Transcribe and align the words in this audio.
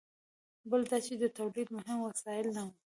بل 0.69 0.81
دا 0.91 0.97
چې 1.05 1.13
د 1.21 1.23
تولید 1.37 1.67
مهم 1.77 1.99
وسایل 2.07 2.47
نه 2.55 2.61
وو. 2.65 2.73